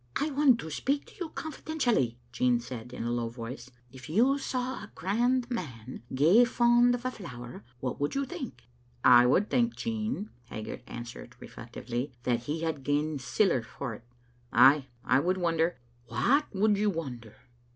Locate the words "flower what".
7.11-7.99